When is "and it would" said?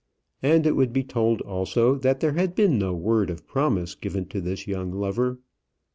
0.41-0.91